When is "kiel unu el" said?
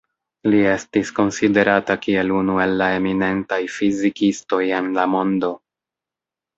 2.07-2.75